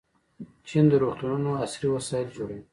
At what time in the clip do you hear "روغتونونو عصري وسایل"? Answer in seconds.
1.03-2.27